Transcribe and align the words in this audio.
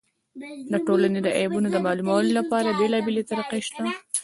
د 0.71 0.73
ټولني 0.85 1.19
د 1.23 1.29
عیبونو 1.37 1.67
د 1.71 1.77
معلومولو 1.85 2.35
له 2.37 2.43
پاره 2.51 2.71
بېلابېلې 2.79 3.23
طریقي 3.29 3.61
سته. 3.67 3.83